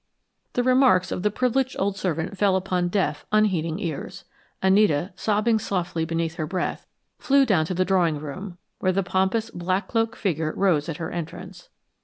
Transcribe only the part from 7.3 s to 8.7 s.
down to the drawing room,